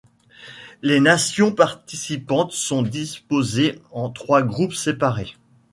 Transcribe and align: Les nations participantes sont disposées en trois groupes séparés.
Les 0.81 0.99
nations 0.99 1.51
participantes 1.51 2.53
sont 2.53 2.81
disposées 2.81 3.79
en 3.91 4.09
trois 4.09 4.41
groupes 4.41 4.73
séparés. 4.73 5.35